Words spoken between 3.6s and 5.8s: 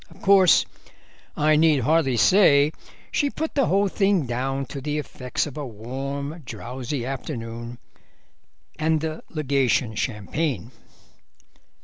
whole thing down to the effects of a